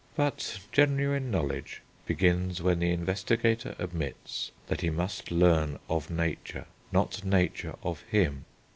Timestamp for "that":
4.65-4.81